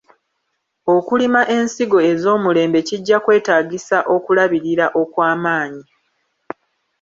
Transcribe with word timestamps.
Okulima 0.95 1.41
ensigo 1.57 1.99
ez'omulembe 2.11 2.79
kijja 2.87 3.17
kwetaagisa 3.23 3.97
okulabirira 4.15 4.85
okw’amaanyi. 5.01 5.83